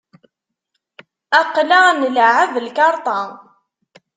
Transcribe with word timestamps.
Aql-aɣ 1.39 1.85
nleεεeb 1.99 2.53
lkarṭa. 2.65 3.19